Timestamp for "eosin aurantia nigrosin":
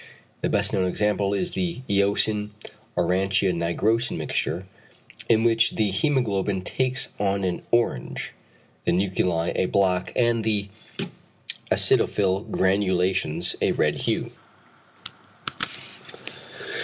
1.87-4.17